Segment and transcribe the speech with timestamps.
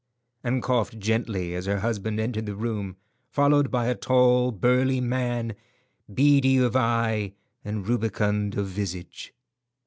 [0.43, 2.95] and coughed gently as her husband entered the room,
[3.29, 5.53] followed by a tall, burly man,
[6.11, 9.31] beady of eye and rubicund of visage.